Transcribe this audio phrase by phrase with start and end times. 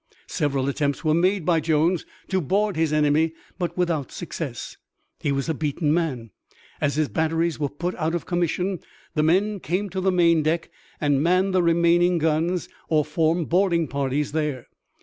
[0.25, 4.75] Several attempts were made by Jones to board his enemy but without success.
[5.19, 6.31] He was a beaten man.
[6.81, 8.79] As his batteries were put out of commission,
[9.13, 13.87] the men came to the main deck and manned the remaining guns, or formed boarding
[13.87, 14.65] parties there.